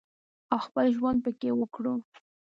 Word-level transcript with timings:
او 0.51 0.59
خپل 0.65 0.85
ژوند 0.95 1.19
پکې 1.25 1.49
وکړو 1.59 1.95